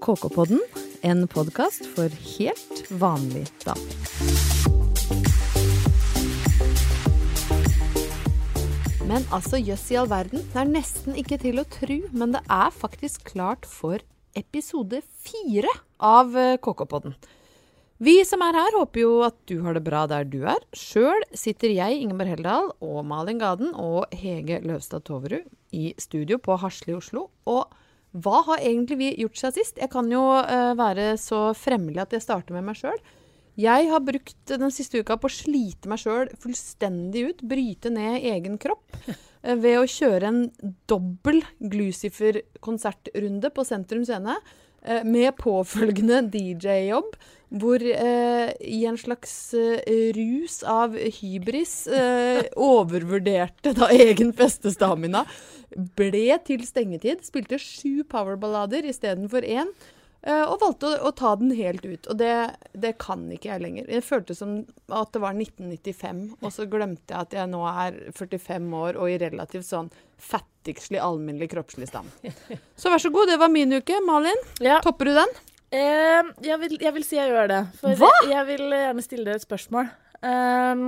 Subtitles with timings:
[0.00, 0.60] KK-podden,
[1.04, 3.96] en podkast for helt vanlig damer.
[9.04, 10.46] Men altså, jøss i all verden.
[10.54, 14.00] Det er nesten ikke til å tru, men det er faktisk klart for
[14.38, 17.18] episode fire av eh, KK-podden.
[18.00, 20.62] Vi som er her, håper jo at du har det bra der du er.
[20.72, 25.44] Sjøl sitter jeg, Ingeborg Heldal, og Malin Gaden og Hege Løvstad Toverud
[25.76, 27.26] i studio på Hasle i Oslo.
[27.44, 27.68] Og
[28.10, 29.78] hva har egentlig vi gjort siden sist?
[29.78, 32.98] Jeg kan jo uh, være så fremmelig at jeg starter med meg sjøl.
[33.60, 38.24] Jeg har brukt den siste uka på å slite meg sjøl fullstendig ut, bryte ned
[38.32, 40.42] egen kropp, uh, ved å kjøre en
[40.90, 44.36] dobbel Glucifer-konsertrunde på Sentrum Scene.
[44.80, 47.14] Uh, med påfølgende DJ-jobb,
[47.50, 49.32] hvor i en slags
[50.14, 51.72] rus av hybris
[52.70, 55.24] overvurderte da egen festestamina
[55.98, 57.24] ble til stengetid.
[57.26, 59.74] Spilte sju powerballader istedenfor én.
[60.20, 62.08] Uh, og valgte å, å, ta den helt ut.
[62.12, 62.32] Og det,
[62.76, 63.86] det, kan ikke jeg lenger.
[63.88, 64.58] Det føltes som
[64.92, 69.08] at det var 1995, og så glemte jeg at jeg nå er 45 år og
[69.08, 69.88] i relativt sånn
[70.20, 72.12] fattigslig, alminnelig kroppslig stand.
[72.76, 73.96] Så vær så god, det var min uke.
[74.04, 74.82] Malin, ja.
[74.84, 75.34] topper du den?
[75.70, 77.64] Eh, jeg, vil, jeg, vil, si jeg gjør det.
[77.80, 78.12] For hva?
[78.28, 79.88] jeg vil gjerne stille dere et spørsmål.
[80.20, 80.84] Um,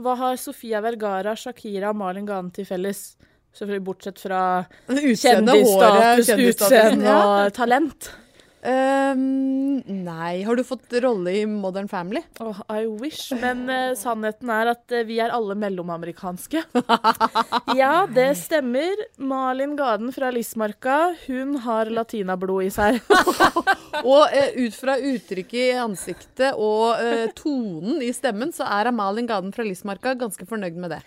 [0.00, 3.10] hva har Sofia Vergara, Shakira og Malin Gane til felles?
[3.50, 4.40] Selvfølgelig bortsett fra
[4.86, 8.12] kjendisstatus, utseende og talent.
[8.60, 10.42] Um, nei.
[10.44, 12.20] Har du fått rolle i Modern Family?
[12.40, 13.32] Oh, I wish.
[13.40, 16.62] Men uh, sannheten er at uh, vi er alle mellomamerikanske.
[17.80, 19.00] ja, det stemmer.
[19.16, 23.00] Malin Gaden fra Lismarka, hun har latinablod i seg.
[24.12, 27.00] og uh, ut fra uttrykket i ansiktet og
[27.38, 31.02] tonen i stemmen, så er Malin Gaden fra Lismarka ganske fornøyd med det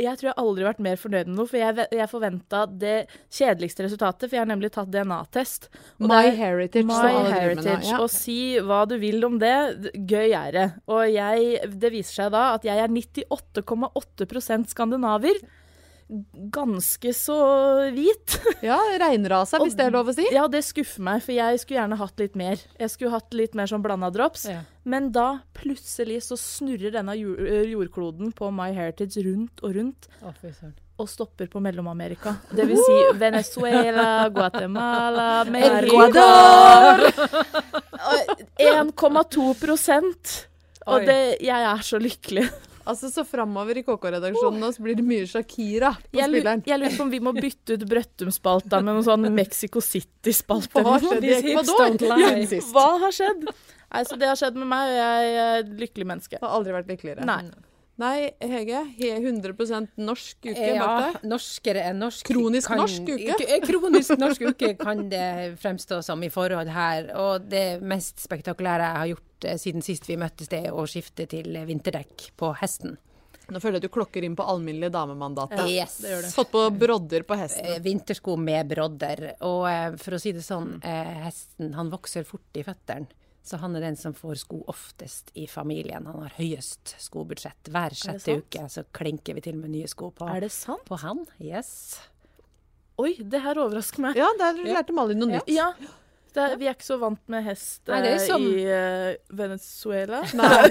[0.00, 2.96] jeg tror jeg aldri har vært mer fornøyd med noe, for jeg, jeg forventa det
[3.32, 5.68] kjedeligste resultatet, for jeg har nemlig tatt DNA-test.
[6.00, 6.86] My Heritage.
[6.88, 7.90] My heritage.
[7.90, 8.00] Ja.
[8.00, 9.54] Og si hva du vil om det,
[9.92, 10.68] gøy er det.
[10.88, 15.42] Og jeg, det viser seg da at jeg er 98,8% skandinaver
[16.52, 17.38] ganske så
[17.94, 18.38] hvit.
[18.62, 20.26] Ja, reinrasa, hvis det er lov å si.
[20.34, 22.60] Ja, det skuffer meg, for jeg skulle gjerne hatt litt mer.
[22.78, 24.46] Jeg skulle hatt litt mer sånn blanda drops.
[24.50, 24.60] Ja.
[24.86, 30.08] Men da plutselig så snurrer denne jordkloden på My Heritage rundt og rundt.
[30.22, 30.34] Oh,
[31.02, 32.36] og stopper på Mellom-Amerika.
[32.52, 37.06] Det vil si Venezuela, Guatemala, Ecuador
[38.60, 40.34] 1,2%
[40.86, 42.46] Og det, jeg er så lykkelig.
[42.86, 46.62] Altså, Så framover i KK-redaksjonen nå så blir det mye Shakira på jeg spilleren.
[46.66, 50.82] Jeg lurer på om vi må bytte ut Brøttum-spalta med noen sånn Mexico City-spalte.
[50.82, 50.96] Hva?
[52.72, 53.46] Hva har skjedd?
[53.92, 56.38] Nei, så Det har skjedd med meg, og jeg er et lykkelig menneske.
[56.38, 57.28] Det Har aldri vært lykkeligere.
[57.28, 57.42] Nei.
[58.00, 58.80] Nei, Hege.
[58.98, 60.68] 100% norsk uke.
[60.74, 62.24] Ja, norskere enn norsk.
[62.26, 63.58] Kronisk kan, norsk uke?
[63.66, 67.10] Kronisk norsk uke kan det fremstå som i forhold her.
[67.20, 71.26] Og det mest spektakulære jeg har gjort eh, siden sist vi møttes, det å skifte
[71.30, 72.98] til vinterdekk på hesten.
[73.52, 75.52] Nå føler jeg at du klokker inn på alminnelig damemandat.
[75.58, 75.98] Ja, yes.
[76.04, 76.30] det det.
[76.32, 77.66] Fått på brodder på hesten.
[77.74, 79.24] Eh, vintersko med brodder.
[79.48, 83.10] Og eh, for å si det sånn, hesten han vokser fort i føttene.
[83.42, 86.06] Så han er den som får sko oftest i familien.
[86.06, 87.72] Han har høyest skobudsjett.
[87.74, 90.84] Hver sjette uke så klinker vi til med nye sko på, er det sant?
[90.86, 91.24] på han.
[91.42, 91.98] Yes.
[93.02, 94.20] Oi, det her overrasker meg.
[94.20, 95.50] Ja, der lærte Malin noe nytt.
[95.50, 95.72] Ja.
[96.38, 98.42] Er, vi er ikke så vant med hest Nei, som...
[98.42, 100.22] i uh, Venezuela.
[100.38, 100.70] Nei.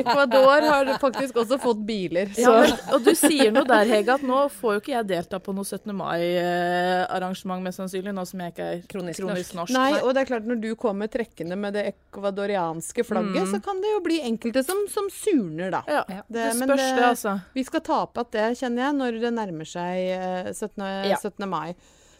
[0.00, 2.30] Ecuador har faktisk også fått biler.
[2.38, 5.40] Ja, men, og du sier noe der, Hege, at nå får jo ikke jeg delta
[5.42, 5.90] på noe 17.
[5.98, 9.74] mai-arrangement, mest sannsynlig, nå som jeg ikke er kronisk, kronisk norsk.
[9.76, 13.50] Nei, og det er klart når du kommer trekkende med det ecuadorianske flagget, mm.
[13.56, 15.82] så kan det jo bli enkelte som, som surner, da.
[15.90, 17.36] Ja, det, det spørs det, altså.
[17.56, 20.82] Vi skal tape at det, kjenner jeg, når det nærmer seg 17.
[20.84, 21.20] Eh, ja.
[21.20, 21.48] 17.
[21.50, 21.74] mai.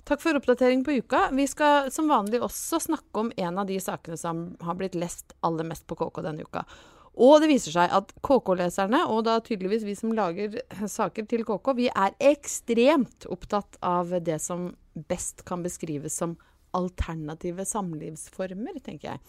[0.05, 1.31] Takk for oppdatering på uka.
[1.33, 5.33] Vi skal som vanlig også snakke om en av de sakene som har blitt lest
[5.41, 6.67] aller mest på KK denne uka.
[7.15, 10.59] Og det viser seg at KK-leserne, og da tydeligvis vi som lager
[10.99, 14.73] saker til KK, vi er ekstremt opptatt av det som
[15.09, 16.37] best kan beskrives som
[16.75, 19.23] alternative samlivsformer, tenker jeg.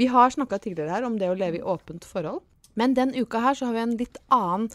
[0.00, 2.42] Vi har snakka tidligere her om det å leve i åpent forhold.
[2.74, 4.70] Men den uka her så har vi en litt annen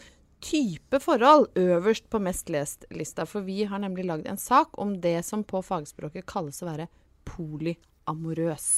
[0.46, 3.26] type forhold øverst på mest lest-lista.
[3.26, 6.88] For vi har nemlig lagd en sak om det som på fagspråket kalles å være
[7.26, 8.70] polyamorøs.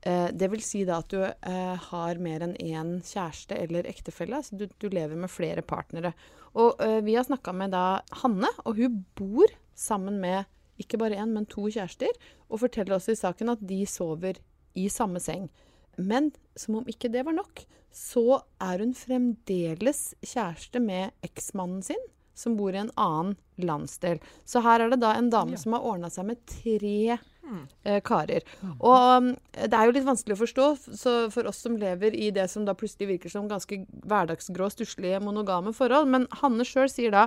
[0.00, 4.40] Eh, det vil si da at du eh, har mer enn én kjæreste eller ektefelle.
[4.40, 6.14] Altså du, du, lever med flere partnere.
[6.58, 10.46] Og eh, vi har snakka med da Hanne, og hun bor sammen med
[10.78, 12.14] ikke bare én, men to kjærester.
[12.48, 14.38] Og forteller også i saken at de sover
[14.78, 15.48] i samme seng.
[15.98, 17.64] Men som om ikke det var nok,
[17.94, 22.00] så er hun fremdeles kjæreste med eksmannen sin,
[22.38, 24.20] som bor i en annen landsdel.
[24.46, 25.62] Så her er det da en dame ja.
[25.62, 28.46] som har ordna seg med tre eh, karer.
[28.78, 30.68] Og um, det er jo litt vanskelig å forstå
[31.34, 35.74] for oss som lever i det som da plutselig virker som ganske hverdagsgrå, stusslige, monogame
[35.74, 36.06] forhold.
[36.14, 37.26] Men Hanne sjøl sier da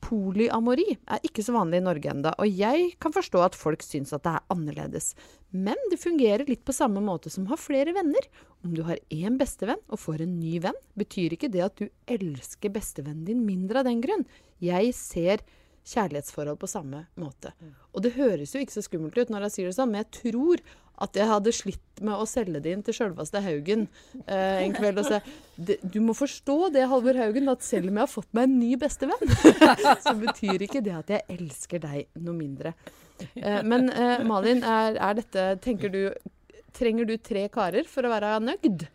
[0.00, 4.14] Polyamori er ikke så vanlig i Norge enda, og jeg kan forstå at folk syns
[4.16, 5.12] at det er annerledes.
[5.52, 8.26] Men det fungerer litt på samme måte som å ha flere venner.
[8.64, 11.88] Om du har én bestevenn og får en ny venn, betyr ikke det at du
[12.10, 14.26] elsker bestevennen din mindre av den grunn.
[14.62, 15.44] Jeg ser
[15.90, 17.52] kjærlighetsforhold på samme måte.
[17.94, 20.12] Og det høres jo ikke så skummelt ut når jeg sier det sånn, men jeg
[20.20, 20.64] tror
[21.00, 23.86] at jeg hadde slitt med å selge det inn til sjølveste Haugen
[24.26, 25.20] eh, en kveld og se
[25.56, 28.74] Du må forstå det, Halvor Haugen, at selv om jeg har fått meg en ny
[28.80, 29.34] bestevenn,
[30.04, 32.74] så betyr ikke det at jeg elsker deg noe mindre.
[33.34, 36.04] Eh, men eh, Malin, er, er dette Tenker du
[36.76, 38.86] Trenger du tre karer for å være nøyd?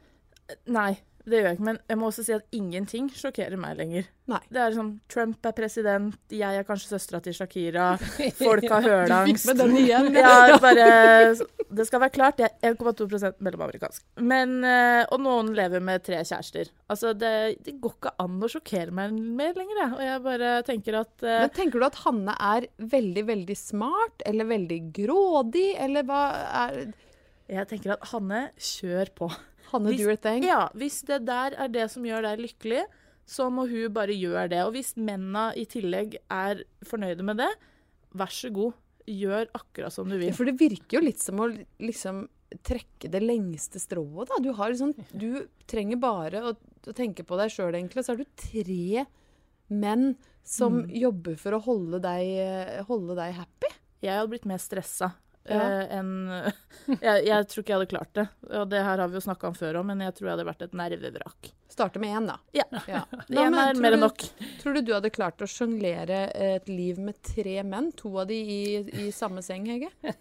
[0.72, 0.94] Nei.
[1.26, 4.06] Det gjør jeg ikke, men jeg må også si at ingenting sjokkerer meg lenger.
[4.30, 4.40] Nei.
[4.54, 7.88] Det er sånn Trump er president, jeg er kanskje søstera til Shakira,
[8.46, 9.46] folk har hørlangst.
[9.46, 10.10] Du fikk med den igjen.
[10.18, 10.88] ja, bare
[11.66, 14.04] Det skal være klart, jeg er 1,2 mellomamerikansk.
[14.22, 16.70] Men eh, Og noen lever med tre kjærester.
[16.94, 17.34] Altså, det,
[17.66, 19.96] det går ikke an å sjokkere meg mer lenger, jeg.
[19.98, 24.22] Og jeg bare tenker at uh, Men tenker du at Hanne er veldig, veldig smart,
[24.30, 26.22] eller veldig grådig, eller hva
[26.66, 26.80] er
[27.50, 29.34] Jeg tenker at Hanne, kjør på.
[29.72, 30.46] Hanne hvis, do your thing.
[30.46, 32.86] Ja, hvis det der er det som gjør deg lykkelig,
[33.26, 34.62] så må hun bare gjøre det.
[34.68, 37.52] Og hvis mennene i tillegg er fornøyde med det,
[38.16, 38.78] vær så god,
[39.10, 40.30] gjør akkurat som du vil.
[40.30, 41.50] Ja, for det virker jo litt som å
[41.82, 42.26] liksom
[42.66, 44.40] trekke det lengste strået, da.
[44.42, 48.06] Du, har liksom, du trenger bare å, å tenke på deg sjøl, egentlig.
[48.06, 49.06] Så har du tre
[49.74, 50.14] menn
[50.46, 50.94] som mm.
[51.02, 53.72] jobber for å holde deg, holde deg happy.
[54.06, 55.16] Jeg hadde blitt mer stressa
[55.46, 55.58] ja.
[55.62, 56.12] Uh, en,
[56.88, 58.26] jeg, jeg, tror ikke jeg hadde klart det.
[58.52, 60.48] Og det her har vi jo snakka om før òg, men jeg tror jeg hadde
[60.50, 61.50] vært et nervevrak.
[61.72, 62.38] Starte med én, da.
[62.56, 62.66] Ja.
[62.88, 63.04] ja.
[63.46, 64.28] Én er mer enn nok.
[64.62, 67.92] Tror du du hadde klart å sjonglere et liv med tre menn?
[68.00, 68.62] To av de i,
[69.06, 69.92] i samme seng, Hege?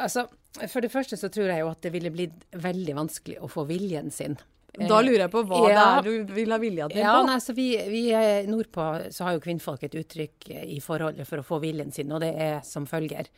[0.00, 0.28] altså,
[0.66, 3.66] for det første så tror jeg jo at det ville blitt veldig vanskelig å få
[3.68, 4.38] viljen sin.
[4.78, 5.70] Da lurer jeg på hva ja.
[5.74, 8.04] det er du vil ha vilja til ja, Nei, så vi, vi
[8.46, 12.22] Nordpå så har jo kvinnfolk et uttrykk i forholdet for å få viljen sin, og
[12.22, 13.28] det er som følger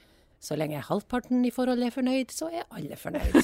[0.43, 3.37] så lenge halvparten i forholdet er fornøyd, så er alle fornøyd.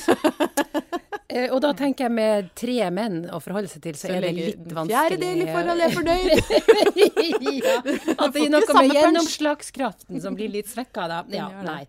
[1.33, 4.27] eh, og da tenker jeg med tre menn å forholde seg til, så, så er
[4.27, 4.97] det litt vanskelig.
[4.97, 6.29] Fjerdedel i forholdet er fornøyd!
[7.63, 7.79] ja,
[8.27, 11.23] at det er noe med gjennomslagskraften som blir litt svekka da.
[11.31, 11.85] Ja, nei.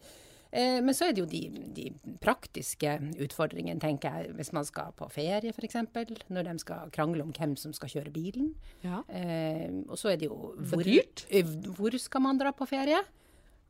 [0.51, 1.43] Eh, men så er det jo de,
[1.77, 1.89] de,
[2.21, 4.33] praktiske utfordringene, tenker jeg.
[4.37, 5.77] Hvis man skal på ferie, f.eks.
[6.29, 8.53] Når de skal krangle om hvem som skal kjøre bilen.
[8.85, 9.03] Ja.
[9.09, 13.01] Eh, og så er det jo hvor, eh, hvor skal man dra på ferie?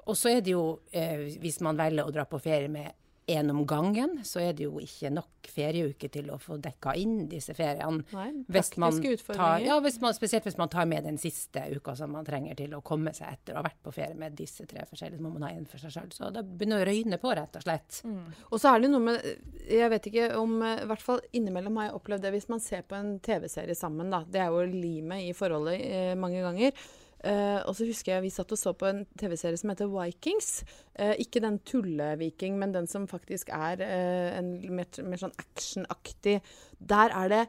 [0.10, 2.96] Og så er det jo, eh, hvis man velger å dra på ferie med
[3.30, 7.28] én om gangen, så er det jo ikke nok ferieuke til å få dekka inn
[7.30, 8.02] disse feriene.
[8.16, 8.96] Nei, hvis man
[9.28, 12.58] tar, ja, hvis man, spesielt hvis man tar med den siste uka som man trenger
[12.58, 15.26] til å komme seg etter å ha vært på ferie med disse tre forskjellige, så
[15.26, 16.10] må man ha én for seg sjøl.
[16.16, 18.00] Så det begynner å røyne på, rett og slett.
[18.08, 18.24] Mm.
[18.50, 19.30] Og så er det noe med
[19.70, 22.82] Jeg vet ikke om I hvert fall innimellom har jeg opplevd det hvis man ser
[22.90, 24.24] på en TV-serie sammen, da.
[24.26, 26.74] Det er jo limet i forholdet eh, mange ganger.
[27.20, 30.62] Uh, og så husker jeg vi satt og så på en TV-serie som heter Vikings.
[30.96, 36.40] Uh, ikke den tulleviking, men den som faktisk er uh, en mer, mer sånn actionaktig.
[36.80, 37.42] Der er det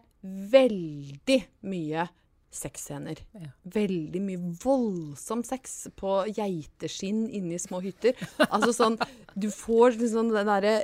[0.51, 1.39] veldig
[1.71, 2.09] mye
[2.51, 3.23] sexscener.
[3.39, 3.53] Ja.
[3.79, 8.19] Veldig mye voldsom sex på geiteskinn inni små hytter.
[8.51, 8.99] Altså sånn
[9.39, 10.81] Du får liksom den derre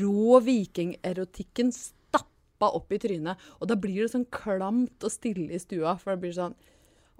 [0.00, 3.38] rå vikingerotikken stappa opp i trynet.
[3.60, 6.58] Og da blir det sånn klamt og stille i stua, for det blir sånn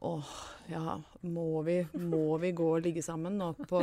[0.03, 0.29] Åh,
[0.71, 3.81] ja, må vi, må vi gå og ligge sammen nå på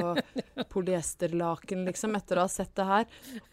[0.72, 3.06] polyesterlaken, liksom, etter å ha sett det her?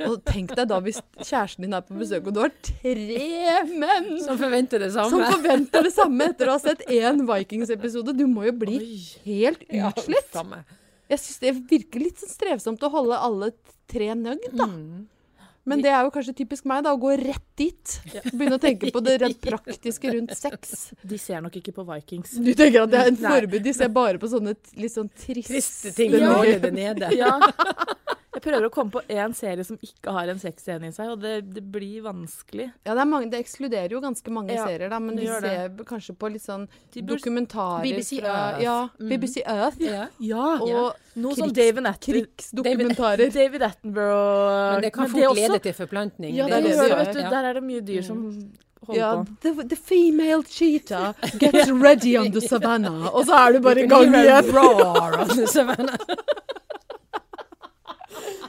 [0.06, 4.08] Og tenk deg da hvis kjæresten din er på besøk, og du har tre menn
[4.24, 5.12] Som forventer det samme.
[5.12, 8.16] Som forventer det samme etter å ha sett én Vikings-episode.
[8.16, 9.02] Du må jo bli Oi.
[9.26, 10.32] helt utslitt.
[10.32, 10.64] Ja,
[11.12, 13.52] jeg syns det virker litt sånn strevsomt å holde alle
[13.92, 14.70] tre nøgd, da.
[14.72, 15.04] Mm.
[15.64, 17.94] Men det er jo kanskje typisk meg, da, å gå rett dit.
[18.32, 20.90] Begynne å tenke på det rent praktiske rundt sex.
[21.00, 22.36] De ser nok ikke på Vikings.
[22.36, 23.60] Du tenker at det er en forbud?
[23.64, 26.16] De ser bare på sånne litt sånn triste, triste ting.
[26.20, 26.36] Ja.
[26.64, 27.10] Det nede.
[27.16, 27.38] Ja.
[28.34, 31.20] Jeg prøver å komme på én serie som ikke har en sexscene i seg, og
[31.22, 32.66] det, det blir vanskelig.
[32.86, 35.86] Ja, det, mange, det, ekskluderer jo ganske mange ja, serier, da, men de ser det.
[35.86, 38.64] kanskje på litt sånn dokumentarer BBC fra Earth.
[38.64, 39.08] Ja, mm.
[39.12, 39.80] BBC Earth.
[39.84, 40.08] Ja.
[40.18, 40.50] ja.
[40.66, 43.28] Og noe sånn David krigsdokumentarer.
[43.28, 44.74] David, David Attenborough.
[44.74, 46.34] Men det kan fort lede til forplantning.
[46.34, 48.26] Ja, det, det, det, vet du, der er det mye dyr som
[48.84, 49.36] holder ja, på.
[49.42, 53.14] The, the, female cheetah gets ready on the savannah.
[53.14, 54.50] Og så er du bare i gang igjen.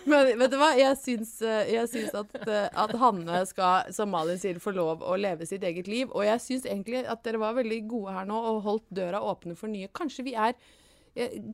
[0.06, 0.72] Men vet du hva?
[0.78, 5.04] Jeg syns, eh, jeg syns at, eh, at, Hanne skal, som Malin sier, få lov
[5.06, 6.10] å leve sitt eget liv.
[6.14, 9.58] Og jeg syns egentlig at dere var veldig gode her nå og holdt døra åpne
[9.58, 9.92] for nye.
[9.96, 10.58] Kanskje vi er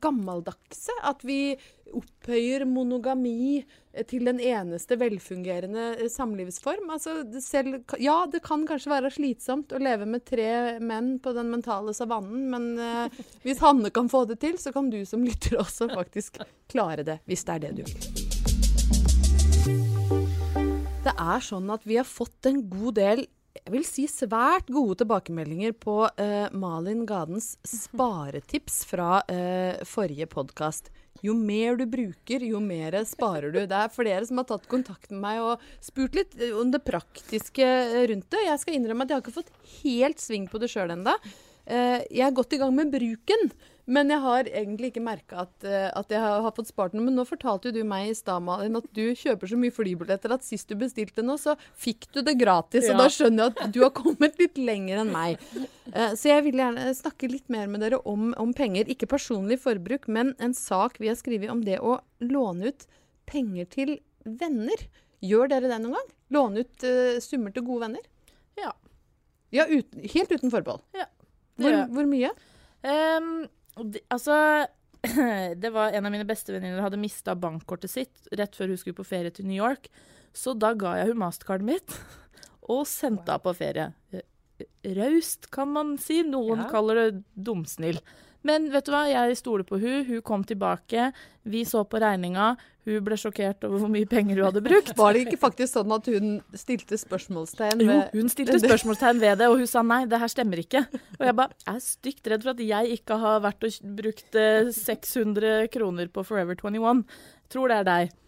[0.02, 0.94] gammeldagse.
[1.06, 1.54] At vi
[1.92, 3.62] opphøyer monogami
[4.08, 6.90] til den eneste velfungerende samlivsform.
[6.94, 11.52] Altså, selv, ja, det kan kanskje være slitsomt å leve med tre menn på den
[11.52, 15.60] mentale savannen, men uh, hvis Hanne kan få det til, så kan du som lytter
[15.60, 16.40] også faktisk
[16.72, 18.21] klare det, hvis det er det du vil.
[21.02, 25.02] Det er sånn at vi har fått en god del jeg vil si svært gode
[25.02, 30.88] tilbakemeldinger på uh, Malin Gadens sparetips fra uh, forrige podkast.
[31.22, 33.60] Jo mer du bruker, jo mer sparer du.
[33.68, 37.68] Det er flere som har tatt kontakt med meg og spurt litt om det praktiske
[38.10, 38.46] rundt det.
[38.48, 41.18] Jeg skal innrømme at jeg har ikke fått helt sving på det sjøl ennå.
[41.68, 43.52] Uh, jeg er godt i gang med bruken.
[43.90, 47.02] Men jeg har egentlig ikke merka at, uh, at, jeg har, fått spart noe.
[47.08, 50.46] Men nå fortalte du meg i stad, Malin, at du kjøper så mye flybilletter at
[50.46, 52.86] sist du bestilte noe, så fikk du det gratis.
[52.86, 52.94] Ja.
[52.94, 55.42] Og da skjønner jeg at du har kommet litt lenger enn meg.
[55.90, 58.90] Uh, så jeg vil gjerne snakke litt mer med dere om, om, penger.
[58.92, 62.86] Ikke personlig forbruk, men en sak vi har skrevet om det å låne ut
[63.26, 64.86] penger til venner.
[65.22, 66.14] Gjør dere det noen gang?
[66.38, 68.06] Låne ut uh, summer til gode venner?
[68.60, 68.70] Ja.
[69.52, 70.86] Ja, uten, Helt uten forbehold?
[70.94, 71.08] Ja.
[71.60, 72.30] Hvor, hvor, mye?
[72.82, 73.44] Um,
[74.12, 74.36] altså
[75.62, 79.06] Det var en av mine bestevenninner hadde mista bankkortet sitt rett før hun skulle på
[79.08, 79.88] ferie til New York.
[80.32, 81.96] Så da ga jeg hun mastercardet mitt
[82.72, 83.88] og sendte henne på ferie.
[84.96, 86.20] Raust, kan man si.
[86.26, 86.68] Noen ja.
[86.70, 87.98] kaller det dumsnill.
[88.46, 90.04] Men vet du hva, jeg stoler på hun.
[90.06, 91.10] Hun kom tilbake.
[91.42, 92.52] Vi så på regninga.
[92.82, 94.90] Hun ble sjokkert over hvor mye penger hun hadde brukt.
[94.98, 99.38] Var det ikke faktisk sånn at hun stilte spørsmålstegn ved Jo, hun stilte spørsmålstegn ved
[99.42, 100.82] det, og hun sa nei, det her stemmer ikke.
[101.20, 104.40] Og jeg bare jeg er stygt redd for at jeg ikke har vært og brukt
[104.78, 107.04] 600 eh, kroner på Forever 21.
[107.52, 108.18] Tror det er deg.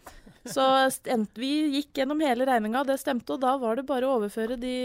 [0.45, 0.63] Så
[1.41, 4.75] vi gikk gjennom hele regninga, det stemte, og da var det bare å overføre de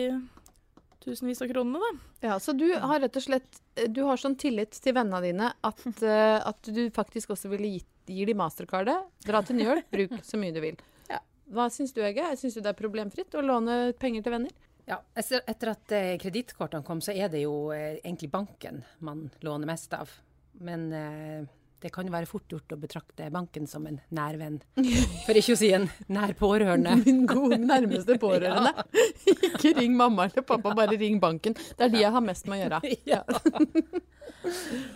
[1.05, 2.29] tusenvis av kronene, da.
[2.29, 5.87] Ja, Så du har rett og slett du har sånn tillit til vennene dine at,
[6.03, 9.07] uh, at du faktisk også ville gitt gir de mastercardet.
[9.27, 10.81] Dra til New York, bruk så mye du vil.
[11.11, 11.21] Ja.
[11.55, 12.27] Hva syns du, Ege?
[12.41, 14.57] Syns du det er problemfritt å låne penger til venner?
[14.91, 19.69] Ja, Etter at eh, kredittkortene kom, så er det jo eh, egentlig banken man låner
[19.71, 20.11] mest av.
[20.59, 21.45] Men eh,
[21.81, 24.59] det kan være fort gjort å betrakte banken som en nær venn.
[25.27, 26.99] For ikke å si en nær pårørende.
[27.05, 28.75] Min gode nærmeste pårørende.
[29.31, 29.35] Ja.
[29.51, 31.55] ikke ring mamma eller pappa, bare ring banken.
[31.55, 32.79] Det er de jeg har mest med å gjøre.
[33.09, 33.21] Ja.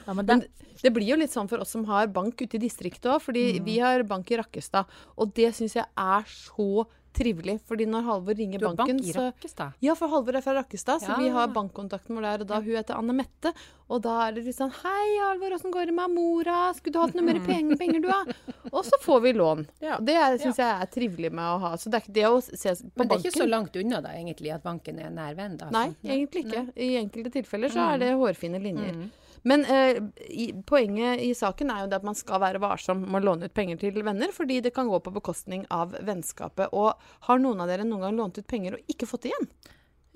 [0.06, 0.36] ja, men det,
[0.82, 3.44] det blir jo litt sånn for oss som har bank ute i distriktet òg, fordi
[3.56, 3.64] mm.
[3.66, 4.90] vi har bank i Rakkestad.
[5.20, 7.58] Og det syns jeg er så trivelig.
[7.68, 9.78] fordi når Halvor ringer du har banken bank i Rakkestad?
[9.84, 11.18] Ja, for Halvor er fra Rakkestad, så ja.
[11.20, 12.44] vi har bankkontakten vår der.
[12.44, 13.54] Og da hun heter Anne Mette.
[13.92, 16.58] Og da er det litt sånn Hei, Halvor, åssen går det med mora?
[16.76, 18.62] Skulle du hatt noe mer penger, penger du, da?
[18.72, 19.66] Og så får vi lån.
[19.84, 19.98] Ja.
[20.00, 20.70] Det syns ja.
[20.70, 21.74] jeg er trivelig med å ha.
[21.80, 23.82] Så det er ikke det å se på banken Men det er ikke så langt
[23.82, 25.58] unna da, egentlig, at banken er nær venn?
[25.60, 25.68] da?
[25.74, 26.66] Nei, egentlig ikke.
[26.74, 28.96] I enkelte tilfeller så er det hårfine linjer.
[28.96, 29.12] Mm.
[29.44, 33.20] Men eh, i, poenget i saken er jo det at man skal være varsom med
[33.20, 36.72] å låne ut penger til venner, fordi det kan gå på bekostning av vennskapet.
[36.72, 36.94] Og
[37.28, 39.52] har noen av dere noen gang lånt ut penger og ikke fått det igjen?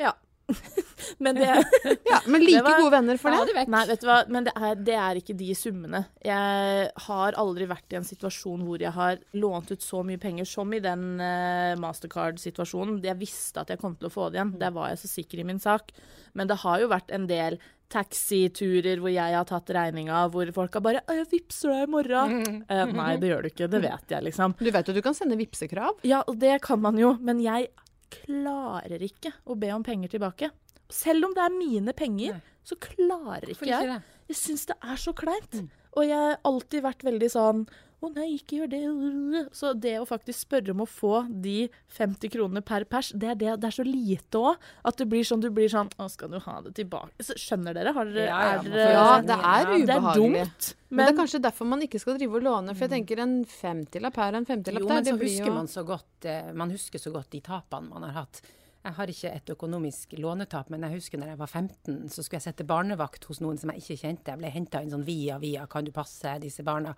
[0.01, 0.15] Ja.
[1.19, 1.65] men det
[2.05, 3.65] ja, Men like var, gode venner for det?
[3.69, 6.01] Nei, vet du hva, men det er, det er, ikke de summene.
[6.25, 10.49] Jeg har aldri vært i en situasjon hvor jeg har lånt ut så mye penger
[10.49, 13.03] som i den uh, Mastercard-situasjonen.
[13.05, 14.57] Jeg visste at jeg kom til å få det igjen.
[14.63, 15.93] Der var jeg så sikker i min sak.
[16.33, 17.61] Men det har jo vært en del
[17.93, 22.35] taxiturer hvor jeg har tatt regninga, hvor folk har bare 'Jeg vippser deg i morgen'.
[22.45, 22.59] Mm.
[22.69, 23.71] Uh, nei, det gjør du ikke.
[23.71, 24.55] Det vet jeg, liksom.
[24.59, 26.01] Du vet jo du kan sende vipsekrav?
[26.05, 27.17] Ja, det kan man jo.
[27.21, 27.71] Men jeg
[28.13, 30.51] klarer ikke å be om penger tilbake.
[30.89, 32.57] Selv om det er mine penger, nei.
[32.65, 34.01] så klarer ikke jeg.
[34.29, 35.55] Jeg syns det er så kleint.
[35.55, 35.69] Mm.
[35.97, 39.49] Og jeg har alltid vært veldig sånn 'Å nei, ikke gjør det'.
[39.51, 43.39] Så det å faktisk spørre om å få de 50 kronene per pers, det er,
[43.41, 44.69] det, det er så lite òg.
[44.87, 47.75] At det blir sånn, du blir sånn 'Å, skal du ha det tilbake?' Så, skjønner
[47.75, 47.95] dere?
[47.97, 49.87] Har dere ja, ja, er, ja, det er ubehagelig.
[49.89, 50.69] Det er dumt.
[50.89, 52.77] Men, men, det er kanskje derfor man ikke skal drive og låne.
[52.77, 54.95] For jeg tenker en femtilapp her, en femtilapp der.
[54.95, 58.07] Jo, men så husker man så godt eh, Man husker så godt de tapene man
[58.07, 58.41] har hatt.
[58.87, 62.39] Jeg har ikke et økonomisk lånetap, men jeg husker når jeg var 15, så skulle
[62.39, 64.33] jeg sette barnevakt hos noen som jeg ikke kjente.
[64.33, 66.95] Jeg ble henta inn sånn via via, kan du passe disse barna?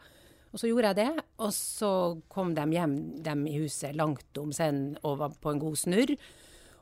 [0.50, 1.90] Og så gjorde jeg det, og så
[2.28, 6.14] kom de hjem, dem i huset, langt om senn og var på en god snurr.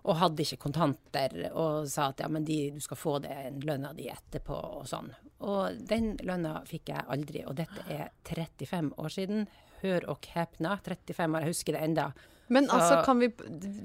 [0.09, 3.35] Og hadde ikke kontanter og sa at ja, men de, du skal få det
[3.67, 5.11] lønna di etterpå og sånn.
[5.45, 9.49] Og den lønna fikk jeg aldri, og dette er 35 år siden.
[9.83, 12.07] hør og hepna, 35 år, jeg husker det enda.
[12.49, 13.29] Men altså, kan vi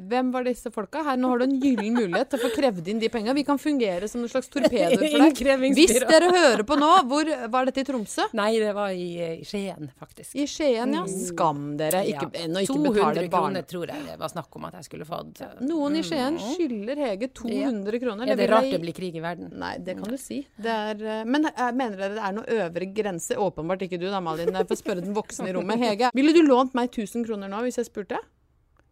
[0.09, 1.03] Hvem var disse folka?
[1.03, 3.35] Her, nå har du en gyllen mulighet til å få krevd inn de penga.
[3.35, 5.73] Vi kan fungere som en slags torpedoer for deg.
[5.77, 8.27] Hvis dere hører på nå, hvor var dette i Tromsø?
[8.37, 9.09] Nei, det var i,
[9.41, 10.35] i Skien, faktisk.
[10.39, 11.03] I Skien, ja.
[11.03, 11.13] Mm.
[11.29, 12.03] Skam dere.
[12.09, 12.45] Ikke, ja.
[12.45, 15.43] Ennå ikke betale 200 kroner tror jeg det var snakk om at jeg skulle fått.
[15.63, 16.45] Noen i Skien mm.
[16.53, 18.33] skylder Hege 200 kroner.
[18.33, 19.51] Er det rart det blir krig i verden?
[19.59, 20.43] Nei, det kan du si.
[20.63, 23.37] Er, eh, men eh, mener dere det er noe øvre grense?
[23.39, 24.53] Åpenbart ikke du da, Malin.
[24.53, 25.81] Jeg får spørre den voksne i rommet.
[25.83, 28.21] Hege, ville du lånt meg 1000 kroner nå hvis jeg spurte?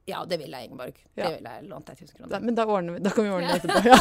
[0.10, 0.96] Ja, det vil jeg, Ingeborg.
[1.13, 1.27] Ja.
[1.27, 2.31] Det vil jeg lånt deg 1000 kroner.
[2.34, 3.98] Da, men da, vi, da, kan vi ordne det etterpå, ja.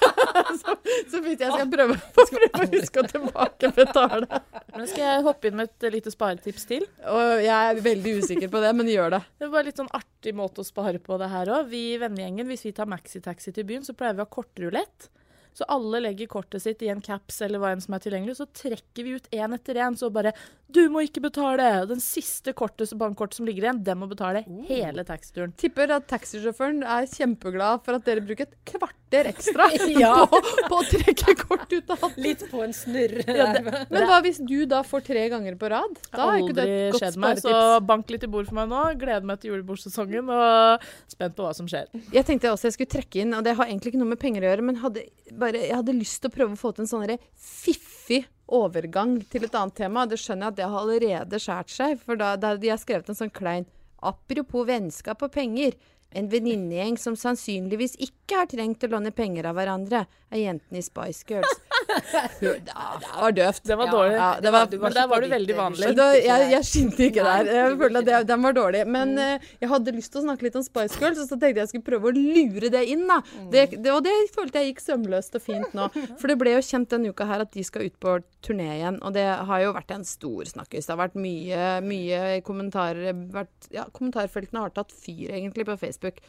[0.60, 0.76] så,
[1.12, 4.40] så hvis jeg skal prøve, prøve å huske å tilbakebetale.
[4.74, 6.86] Nå skal jeg hoppe inn med et lite sparetips til?
[7.12, 9.20] Og jeg er veldig usikker på det, men gjør det.
[9.44, 11.68] Det var litt sånn artig måte å spare på det her òg.
[11.74, 15.10] Vi i vennegjengen, hvis vi tar maxitaxi til byen, så pleier vi å ha kortrulett.
[15.54, 18.34] Så alle legger kortet sitt i en caps eller hva enn som er tilgjengelig.
[18.40, 20.32] Så trekker vi ut én etter én, så bare
[20.66, 24.64] 'Du må ikke betale!' Den siste kortet, bankkortet som ligger igjen, den må betale oh.
[24.66, 25.52] hele taxituren.
[25.54, 29.68] Tipper at taxisjåføren er kjempeglad for at dere bruker et kvarter ekstra
[30.02, 30.26] ja.
[30.26, 32.22] på, på, å trekke kort ut av hatten.
[32.24, 36.00] Litt på en snurre Ja, men hva hvis du da får tre ganger på rad?
[36.10, 38.72] Da har ikke det et godt skjedd meg, så bank litt i bord for meg
[38.72, 38.82] nå.
[38.98, 41.86] Gleder meg til julebordsesongen og spent på hva som skjer.
[42.10, 44.42] Jeg tenkte også jeg skulle trekke inn, og det har egentlig ikke noe med penger
[44.42, 45.06] å gjøre, men hadde
[45.44, 48.24] bare, jeg hadde lyst til å prøve å få til en sånn fiffig
[48.54, 50.04] overgang til et annet tema.
[50.08, 53.10] Det skjønner jeg at det har allerede skåret seg, for da, da de har skrevet
[53.12, 53.68] en sånn klein
[54.04, 55.78] Apropos vennskap og penger.
[56.14, 60.84] En venninnegjeng som sannsynligvis ikke har trengt å låne penger av hverandre, er jentene i
[60.84, 61.63] Spice Girls.
[62.40, 62.74] det,
[63.20, 63.62] var døvt.
[63.64, 64.16] Det var dårlig.
[64.16, 65.90] Ja, det var, men der var du veldig vanlig.
[65.98, 67.50] Da, jeg, jeg skinte ikke der.
[67.58, 68.82] Jeg følte at det, den var dårlig.
[68.96, 71.62] Men uh, jeg hadde lyst til å snakke litt om Spice Girls, så tenkte jeg
[71.64, 73.06] jeg skulle prøve å lure det inn.
[73.10, 73.20] da.
[73.24, 73.48] Mm.
[73.52, 75.88] Det, det, og det følte jeg gikk sømløst og fint nå.
[76.20, 79.00] For det ble jo kjent denne uka her at de skal ut på turné igjen,
[79.04, 80.88] og det har jo vært en stor snakkis.
[80.88, 86.20] Det har vært mye, mye kommentarer vært, ja, Kommentarfeltene har tatt fyr, egentlig, på Facebook.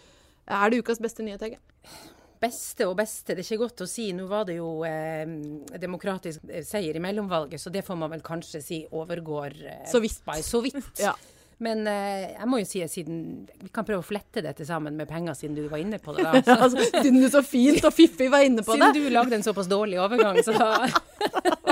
[0.45, 1.59] Er det ukas beste nyhet, Hege?
[2.42, 4.10] Beste og beste, det er ikke godt å si.
[4.15, 5.24] Nå var det jo eh,
[5.82, 10.04] demokratisk eh, seier i mellomvalget, så det får man vel kanskje si overgår eh, Så
[10.04, 10.22] vidt.
[10.44, 10.84] Så vidt.
[11.01, 11.15] ja.
[11.63, 13.20] Men eh, jeg må jo si, siden
[13.62, 16.25] vi kan prøve å flette dette sammen med penger, siden du var inne på det.
[16.27, 16.58] da.
[16.65, 19.00] altså, siden du så fint og fiffig var inne på siden det.
[19.00, 20.56] Siden du lagde en såpass dårlig overgang, så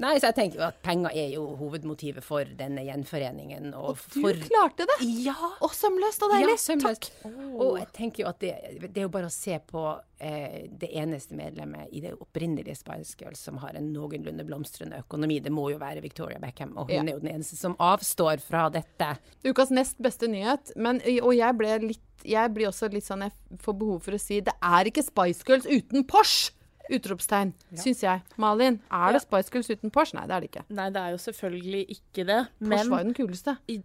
[0.00, 3.72] Nei, så jeg tenker jo at penger er jo hovedmotivet for denne gjenforeningen.
[3.76, 4.42] Og, og du for...
[4.46, 4.98] klarte det!
[5.26, 5.36] Ja!
[5.64, 6.54] Og sømløst og deilig.
[6.56, 7.10] Ja, sømløst.
[7.10, 7.30] Takk.
[7.30, 7.56] Oh.
[7.66, 8.54] Og jeg tenker jo at det,
[8.86, 9.84] det er jo bare å se på
[10.18, 15.40] eh, det eneste medlemmet i det opprinnelige Spice Girls som har en noenlunde blomstrende økonomi.
[15.44, 17.06] Det må jo være Victoria Beckham, og hun ja.
[17.06, 19.14] er jo den eneste som avstår fra dette.
[19.46, 23.60] Ukas nest beste nyhet, men, og jeg ble litt jeg blir også litt sånn Jeg
[23.64, 26.52] får behov for å si det er ikke Spice Girls uten Porsche!
[26.96, 27.78] Utropstegn, ja.
[27.84, 28.26] syns jeg.
[28.40, 30.18] Malin, er det Spice Girls uten Porsche?
[30.18, 30.66] Nei, det er det ikke.
[30.74, 32.42] Nei, det er jo selvfølgelig ikke det.
[32.60, 33.56] Porsche var jo den kuleste.
[33.70, 33.76] I,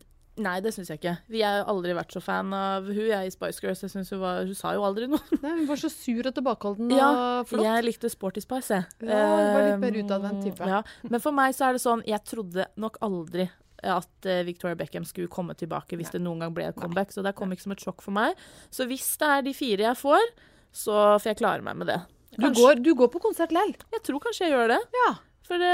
[0.46, 1.16] nei, det syns jeg ikke.
[1.32, 3.84] Vi har aldri vært så fan av hun jeg i Spice Girls.
[3.86, 5.22] Jeg synes hun, var, hun sa jo aldri noe.
[5.44, 7.12] Nei, Hun var så sur og tilbakeholden og ja,
[7.50, 7.68] flott.
[7.68, 9.12] Jeg likte Sporty Spice, jeg.
[9.12, 10.72] Ja, hun var litt mer utadvendt type.
[10.76, 10.82] Ja.
[11.06, 13.50] Men for meg så er det sånn, jeg trodde nok aldri
[13.86, 16.18] at uh, Victoria Beckham skulle komme tilbake hvis Nei.
[16.18, 17.14] det noen gang ble et comeback.
[17.14, 18.34] Så det kom ikke som et sjokk for meg.
[18.74, 20.34] Så hvis det er de fire jeg får,
[20.76, 22.00] så får jeg klare meg med det.
[22.36, 23.74] Du går, du går, på konsert lell?
[23.94, 24.82] Jeg tror kanskje jeg gjør det.
[24.98, 25.14] Ja.
[25.46, 25.74] For det,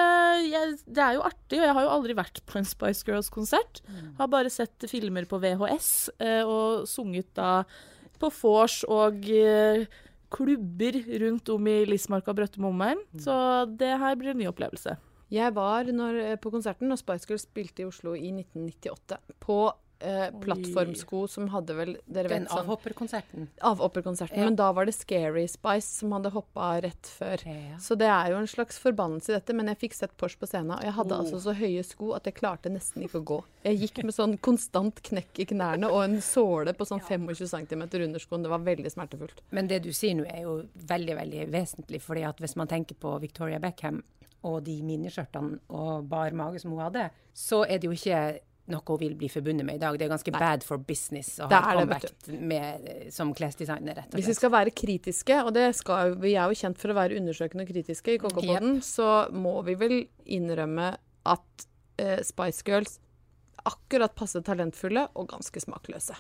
[0.52, 3.80] jeg, det, er jo artig, og jeg har jo aldri vært på en Spice Girls-konsert.
[3.88, 4.10] Mm.
[4.20, 7.62] Har bare sett filmer på VHS eh, og sunget da
[8.22, 9.86] på vors og eh,
[10.32, 13.00] klubber rundt om i Lismarka, Brøttum og omegn.
[13.16, 13.24] Mm.
[13.24, 13.38] Så
[13.80, 14.98] det her blir en ny opplevelse.
[15.32, 19.22] Jeg var når, eh, på konserten når Spice Girls spilte i Oslo i 1998.
[19.40, 19.64] På
[20.02, 23.48] eh, plattformsko som hadde vel dere Den sånn, avhopperkonserten.
[23.72, 24.40] Avhopperkonserten.
[24.40, 24.50] Ja.
[24.50, 27.44] Men da var det Scary Spice som hadde hoppa rett før.
[27.48, 27.78] Ja.
[27.82, 29.56] Så det er jo en slags forbannelse i dette.
[29.58, 31.24] Men jeg fikk sett Porsche på scenen, og jeg hadde oh.
[31.24, 33.40] altså så høye sko at jeg klarte nesten ikke å gå.
[33.68, 37.86] Jeg gikk med sånn konstant knekk i knærne og en såle på sånn 25 cm
[37.86, 38.46] under skoen.
[38.46, 39.44] Det var veldig smertefullt.
[39.56, 42.02] Men det du sier nå er jo veldig, veldig vesentlig.
[42.02, 44.02] fordi at hvis man tenker på Victoria Beckham
[44.48, 48.22] og de miniskjørtene og bar mage som hun hadde, så er det jo ikke
[48.72, 49.98] noe hun vil bli forbundet med i dag.
[50.00, 50.42] Det er ganske Nei.
[50.42, 54.18] bad for business å ha comeback med, som klesdesigner, rett og slett.
[54.20, 57.20] Hvis vi skal være kritiske, og det skal, vi er jo kjent for å være
[57.22, 58.88] undersøkende og kritiske i KK-poden, yep.
[58.88, 60.94] så må vi vel innrømme
[61.32, 61.66] at
[62.02, 63.00] uh, Spice Girls
[63.68, 66.18] akkurat passe talentfulle og ganske smakløse.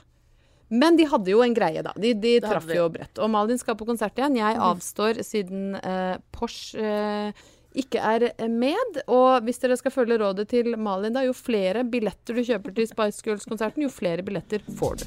[0.71, 1.91] Men de hadde jo en greie, da.
[1.99, 3.19] De, de traff jo bredt.
[3.19, 4.37] Og Malin skal på konsert igjen.
[4.39, 4.67] Jeg mhm.
[4.69, 9.01] avstår siden uh, Porsche uh, ikke er med.
[9.07, 12.89] Og hvis dere skal følge rådet til Malin, da, jo flere billetter du kjøper til
[12.89, 15.05] Spice Girls-konserten, jo flere billetter får du.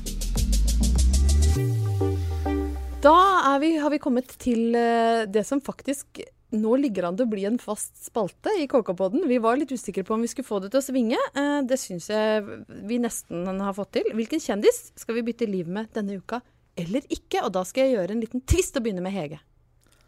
[3.04, 6.24] Da vi, har vi kommet til uh, det som faktisk
[6.54, 9.26] nå ligger an til å bli en fast spalte i KK-podden.
[9.30, 11.18] Vi var litt usikre på om vi skulle få det til å svinge.
[11.34, 12.44] Eh, det syns jeg
[12.86, 14.12] vi nesten har fått til.
[14.14, 16.40] Hvilken kjendis skal vi bytte liv med denne uka,
[16.78, 17.42] eller ikke?
[17.42, 19.40] Og da skal jeg gjøre en liten twist og begynne med Hege.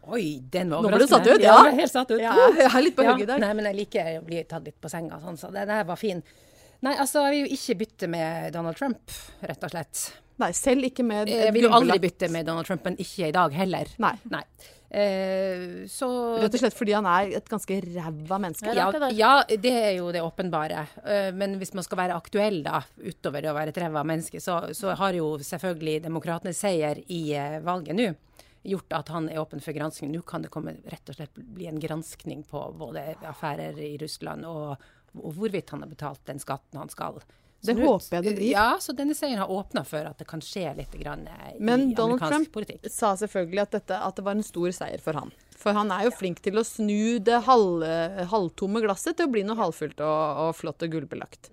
[0.07, 0.87] Oi, den var overraskende.
[0.87, 1.55] Nå ble du satt ut, ja.
[1.67, 2.21] ja helt satt ut.
[2.23, 3.41] Ja, jeg er litt på hugget i dag.
[3.43, 5.99] Nei, men jeg liker å bli tatt litt på senga, sånn, så den der var
[5.99, 6.23] fin.
[6.85, 10.07] Nei, altså, jeg vil jo ikke bytte med Donald Trump, rett og slett.
[10.37, 13.35] Nei, selv ikke med Jeg vil jo aldri bytte med Donald Trump, men ikke i
[13.35, 13.89] dag heller.
[14.03, 14.13] Nei.
[14.29, 14.43] Nei.
[14.87, 16.07] Eh, så
[16.39, 18.71] Rett og slett fordi han er et ganske ræva menneske?
[18.77, 20.85] Ja, ja, det er jo det åpenbare.
[21.01, 24.39] Uh, men hvis man skal være aktuell da, utover det å være et ræva menneske,
[24.43, 28.07] så, så, har jo selvfølgelig demokratene seier i uh, valget nå
[28.67, 30.11] gjort at han er åpen for gransking.
[30.11, 34.47] Nå kan det komme rett og slett bli en granskning på både affærer i Russland
[34.47, 37.21] og, og hvorvidt han har betalt den skatten han skal.
[37.61, 38.51] Så det håper jeg det blir.
[38.51, 41.89] Ja, så denne seieren har åpna for at det kan skje litt grann eh, Men
[41.97, 42.85] Donald Trump politikk.
[42.93, 45.33] sa selvfølgelig at, dette, at, det var en stor seier for han.
[45.57, 47.81] For han er jo flink til å snu det halv,
[48.29, 51.49] halvtomme glasset til å bli noe halvfullt og, og flott og gullbelagt.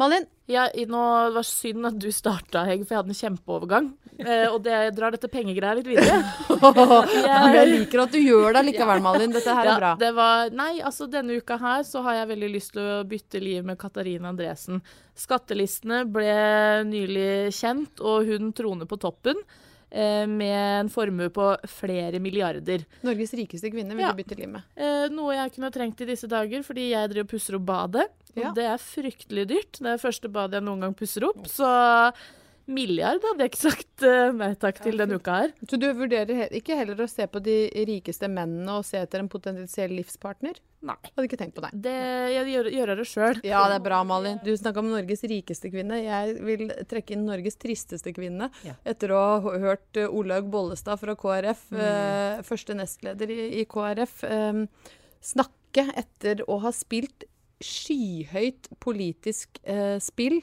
[0.00, 0.26] Malin?
[0.50, 3.92] Ja, nå Det var synd at du starta, Hegg, for jeg hadde en kjempeovergang.
[4.14, 6.20] Eh, og det drar dette pengegreia litt videre.
[6.54, 9.32] jeg, jeg, liker at du gjør det likevel, Malin.
[9.34, 9.88] Dette her er bra.
[9.98, 13.42] Det var, nei, altså denne uka her så har jeg veldig lyst til å bytte
[13.42, 14.78] liv med Katarina Andresen.
[15.18, 16.30] Skattelistene ble
[16.86, 19.42] nylig kjent, og hun troner på toppen.
[19.94, 22.82] Eh, med en formue på flere milliarder.
[23.06, 24.10] Norges rikeste kvinne vil ja.
[24.10, 24.66] du bytte liv med.
[24.74, 28.08] Eh, noe jeg kunne trengt i disse dager, fordi jeg driver og pusser opp badet.
[28.34, 28.48] Ja.
[28.48, 29.78] Og det er fryktelig dyrt.
[29.78, 31.44] Det er første badet jeg noen gang pusser opp.
[31.46, 31.68] Så
[32.70, 35.54] milliard hadde jeg ikke sagt uh, nei takk til denne uka her.
[35.68, 39.30] Så du vurderer ikke heller å se på de rikeste mennene og se etter en
[39.32, 40.60] potensiell livspartner?
[40.84, 40.96] Nei.
[41.14, 41.70] Hadde ikke tenkt på det.
[41.86, 41.94] det
[42.34, 43.38] jeg gjør, gjør det sjøl.
[43.46, 44.40] Ja, det er bra, Malin.
[44.44, 46.00] Du snakka om Norges rikeste kvinne.
[46.04, 48.50] Jeg vil trekke inn Norges tristeste kvinne.
[48.66, 48.76] Ja.
[48.94, 51.80] Etter å ha hørt uh, Olaug Bollestad fra KrF, mm.
[51.80, 54.66] uh, første nestleder i, i KrF, um,
[55.24, 57.24] snakke etter å ha spilt
[57.64, 60.42] skyhøyt politisk uh, spill.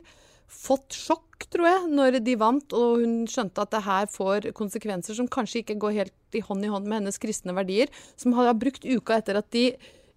[0.52, 5.18] Fått sjokk, tror jeg, når de vant, og hun skjønte at det her får konsekvenser
[5.18, 7.90] som kanskje ikke går helt i hånd i hånd med hennes kristne verdier.
[8.20, 9.72] Som har brukt uka etter at de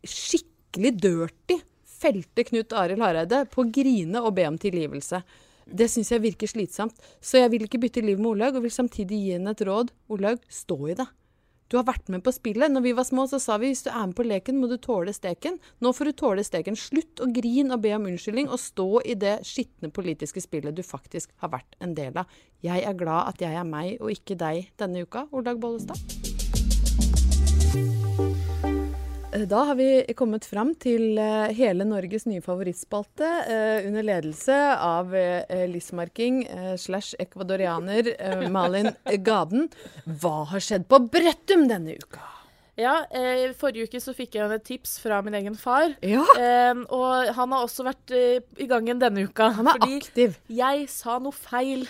[0.05, 1.61] skikkelig dirty
[2.05, 5.23] felte Knut Arild Hareide på å grine og be om tilgivelse.
[5.65, 6.99] Det syns jeg virker slitsomt.
[7.25, 9.95] Så jeg vil ikke bytte liv med Olaug, og vil samtidig gi henne et råd.
[10.13, 11.09] Olaug, stå i det.
[11.69, 12.73] Du har vært med på spillet.
[12.73, 14.77] Når vi var små, så sa vi hvis du er med på leken, må du
[14.79, 15.59] tåle steken.
[15.81, 16.77] Nå får du tåle steken.
[16.79, 20.85] Slutt å grine og be om unnskyldning, og stå i det skitne politiske spillet du
[20.85, 22.31] faktisk har vært en del av.
[22.65, 26.34] Jeg er glad at jeg er meg og ikke deg denne uka, Olaug Bollestad.
[29.51, 35.17] Da har vi kommet fram til uh, hele Norges nye favorittspalte uh, under ledelse av
[35.71, 36.45] lissmarking
[36.81, 38.13] slash ekvadorianer
[38.53, 38.93] Malin
[39.27, 39.69] Gaden.
[40.07, 42.23] Hva har skjedd på Brøttum denne uka?
[42.75, 45.93] Ja, eh, Forrige uke så fikk jeg et tips fra min egen far.
[46.03, 46.25] Ja.
[46.35, 49.53] Eh, og han har også vært eh, i gangen denne uka.
[49.59, 50.39] Han er fordi aktiv.
[50.51, 51.87] Jeg sa noe feil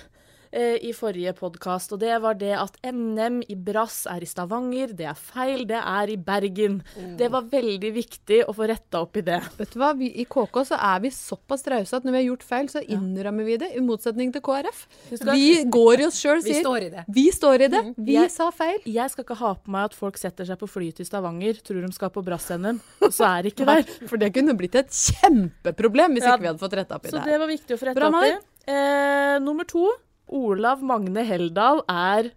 [0.54, 4.94] eh, i forrige podkast, og det var det at NM i brass er i Stavanger.
[4.96, 6.80] Det er feil, det er i Bergen.
[6.96, 7.08] Oh.
[7.18, 9.40] Det var veldig viktig å få retta opp i det.
[9.58, 12.26] Vet du hva, vi, I KK så er vi såpass rause at når vi har
[12.28, 14.84] gjort feil, så innrømmer vi det, i motsetning til KrF.
[15.10, 17.06] Vi går i oss sjøl, sier Vi står i det.
[17.18, 17.82] Vi står i det.
[17.90, 17.92] Mm.
[17.98, 18.80] Vi jeg, sa feil.
[18.86, 21.82] Jeg skal ikke ha på meg at folk setter seg på flyet til Stavanger, tror
[21.84, 23.84] de skal på brass-NM, og så er det ikke der.
[24.08, 27.12] For det kunne blitt et kjempeproblem hvis ja, ikke vi hadde fått retta opp i
[27.12, 27.18] det.
[27.18, 28.34] Så det var viktig å få retta opp i.
[28.64, 29.90] Eh, nummer to
[30.28, 32.32] Olav Magne Heldal er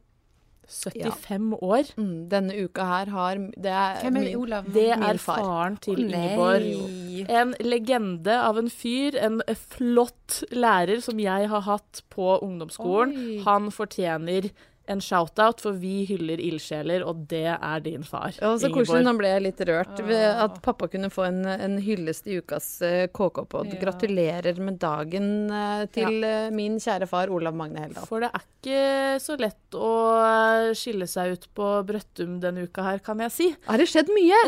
[0.67, 1.57] 75 ja.
[1.63, 1.91] år.
[1.95, 4.65] Mm, denne uka her har det er Hvem er Olav?
[4.73, 7.29] Det er faren til oh, Ingeborg.
[7.31, 9.15] En legende av en fyr.
[9.23, 13.15] En flott lærer som jeg har hatt på ungdomsskolen.
[13.15, 13.37] Oi.
[13.47, 14.51] Han fortjener
[14.87, 18.31] en shout-out, for vi hyller ildsjeler, og det er din far.
[18.39, 19.03] Ja, så koselig.
[19.05, 22.69] Nå ble jeg litt rørt ved at pappa kunne få en, en hyllest i ukas
[22.85, 23.73] eh, KK-pod.
[23.73, 23.79] Ja.
[23.81, 26.47] Gratulerer med dagen uh, til ja.
[26.47, 28.07] uh, min kjære far Olav Magne Heldal.
[28.09, 28.81] For det er ikke
[29.23, 29.93] så lett å
[30.77, 33.49] skille seg ut på Brøttum denne uka her, kan jeg si.
[33.67, 34.43] Har det skjedd mye?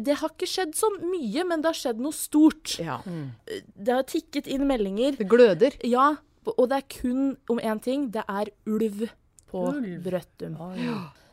[0.00, 2.76] det har ikke skjedd så mye, men det har skjedd noe stort.
[2.82, 3.00] Ja.
[3.06, 3.30] Mm.
[3.74, 5.16] Det har tikket inn meldinger.
[5.18, 5.76] Det gløder.
[5.86, 6.12] Ja,
[6.48, 8.10] og det er kun om én ting.
[8.12, 9.08] Det er ulv
[9.50, 9.96] på Ulv.
[10.04, 10.56] Brøttum.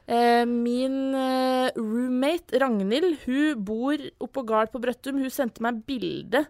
[0.08, 5.20] Eh, min eh, roommate Ragnhild hun bor oppå gard på Brøttum.
[5.20, 6.46] Hun sendte meg bilde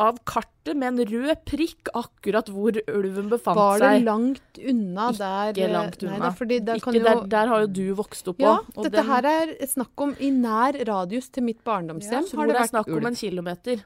[0.00, 3.60] av kartet med en rød prikk akkurat hvor ulven befant seg.
[3.60, 6.18] Var det langt unna der Ikke langt unna.
[6.24, 7.04] Nei, fordi der, Ikke jo...
[7.04, 9.10] der, der, har jo du vokst opp Ja, og dette den...
[9.10, 12.22] her er snakk om i nær radius til mitt barndomshjem.
[12.22, 13.84] Ja, jeg tror det, det er snakk om en kilometer.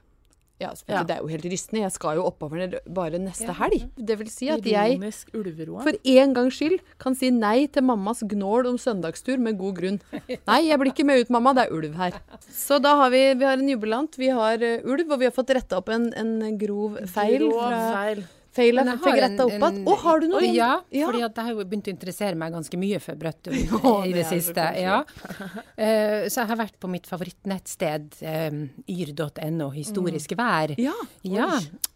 [0.57, 1.83] Ja, ja, Det er jo helt rystende.
[1.83, 3.57] Jeg skal jo oppover bare neste ja.
[3.59, 3.90] helg.
[3.92, 4.97] Det vil si at jeg
[5.85, 10.01] for en gangs skyld kan si nei til mammas gnål om søndagstur med god grunn.
[10.49, 11.53] Nei, jeg blir ikke med ut, mamma.
[11.57, 12.16] Det er ulv her.
[12.49, 15.37] Så da har vi, vi har en jubilant, vi har uh, ulv, og vi har
[15.37, 17.45] fått retta opp en, en grov feil.
[17.45, 18.25] Grov fra, feil
[18.57, 19.81] feil jeg fikk retta opp igjen.
[19.87, 20.42] Å, har du noe?
[20.49, 21.09] Ja, ja.
[21.09, 24.27] fordi at jeg har jo begynt å interessere meg ganske mye for Brøttum i det,
[24.31, 24.66] siste.
[24.81, 25.01] Ja.
[25.05, 28.62] Uh, så jeg har vært på mitt favorittnettsted, um,
[28.97, 30.40] yr.no, historisk mm.
[30.40, 30.75] vær.
[30.81, 30.97] Ja.
[31.27, 31.51] ja.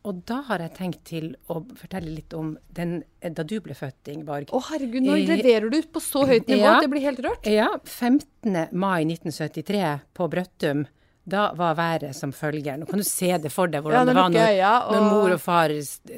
[0.09, 4.13] Og da har jeg tenkt til å fortelle litt om den da du ble født,
[4.13, 4.53] Ingeborg.
[4.57, 7.51] Å herregud, nå leverer du på så høyt nivå at jeg blir helt rørt.
[7.51, 7.69] Ja.
[7.85, 8.71] 15.
[8.73, 9.85] mai 1973
[10.17, 10.87] på Brøttum.
[11.25, 12.79] Da var været som følger.
[12.81, 14.95] Nå kan du se det for deg hvordan ja, det var når, ja, og...
[14.97, 15.75] når, mor og far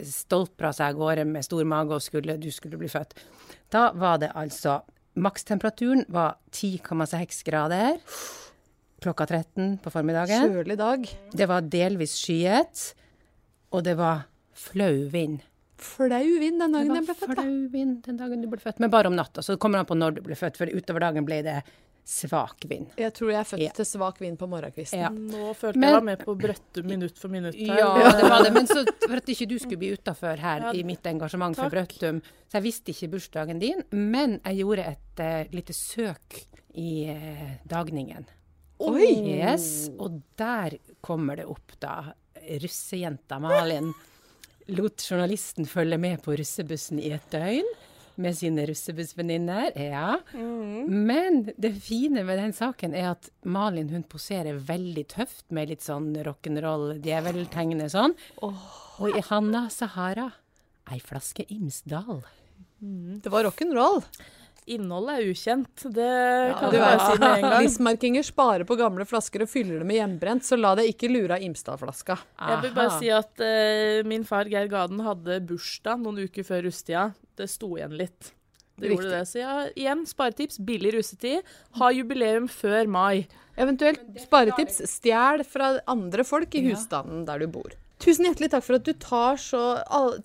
[0.09, 3.17] stolpra seg av gårde med stor mage og skulle, du skulle bli født.
[3.73, 4.81] Da var det altså
[5.13, 7.99] Makstemperaturen var 10,6 grader
[9.03, 10.53] klokka 13 på formiddagen.
[10.53, 11.07] Kjølig dag.
[11.35, 12.93] Det var delvis skyet,
[13.75, 15.41] og det var flau vind.
[15.83, 17.43] Flau vind den dagen jeg ble født, da.
[17.43, 19.45] Flau vind den dagen du ble født, men bare om natta.
[19.45, 21.63] Så kommer an på når du ble født, for utover dagen ble det
[22.05, 22.91] svak vind.
[22.99, 23.73] Jeg tror jeg er født ja.
[23.77, 25.03] til svak vind på morgenkvisten.
[25.05, 25.11] Ja.
[25.13, 27.79] Nå følte men, jeg var med på Brøttum minutt for minutt her.
[27.79, 28.53] Ja, det var det.
[28.57, 31.69] Men så, for at ikke du skulle bli utafor her ja, i mitt engasjement takk.
[31.69, 36.41] for Brøttum, så jeg visste ikke bursdagen din, men jeg gjorde et uh, lite søk
[36.83, 38.27] i uh, dagningen.
[38.83, 39.13] Oi!
[39.37, 42.01] Yes, og der kommer det opp, da.
[42.43, 43.93] Russejenta Malin
[44.71, 47.69] lot journalisten følge med på russebussen i et døgn
[48.21, 49.73] med sine russebussvenninner.
[49.79, 50.19] Ja.
[50.35, 50.91] Mm.
[51.09, 55.85] Men det fine med den saken er at Malin hun poserer veldig tøft med litt
[55.85, 58.17] sånn rock'n'roll, djeveltegne sånn.
[58.45, 58.69] Oh.
[59.03, 60.29] Og i Hanna Sahara
[60.93, 62.23] ei flaske Imsdal.
[62.83, 63.21] Mm.
[63.25, 64.03] Det var rock'n'roll.
[64.71, 65.85] Innholdet er ukjent.
[65.97, 67.65] Det ja, du bare si med en gang.
[67.65, 71.39] Listmarkinger sparer på gamle flasker og fyller dem med hjemmebrent, så la deg ikke lure
[71.39, 72.19] av Imstad-flaska.
[72.39, 76.69] Jeg vil bare si at uh, min far Geir Gaden hadde bursdag noen uker før
[76.69, 77.09] russetida.
[77.39, 78.33] Det sto igjen litt.
[78.79, 79.23] Det gjorde det.
[79.29, 80.63] Så ja, igjen, sparetips.
[80.63, 81.53] Billig russetid.
[81.81, 83.27] Ha jubileum før mai.
[83.61, 84.81] Eventuelt sparetips.
[84.89, 87.75] Stjel fra andre folk i husstanden der du bor.
[88.03, 89.63] Tusen hjertelig takk for at du tar, så,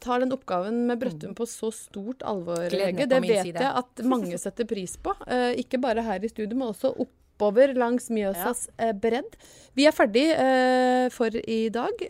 [0.01, 3.05] tar den oppgaven med Brøttum på så stort alvor, Lege.
[3.05, 5.13] Det vet jeg at mange setter pris på.
[5.27, 8.89] Uh, ikke bare her i studio, men også oppover langs Mjøsas ja.
[8.89, 9.37] uh, bredd.
[9.77, 12.01] Vi er ferdig uh, for i dag.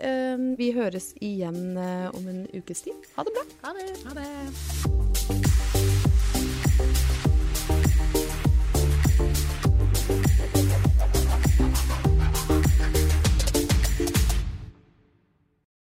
[0.58, 3.12] vi høres igjen om en ukes tid.
[3.18, 3.46] Ha det bra.
[3.68, 3.92] Ha det.
[4.08, 5.47] Ha det.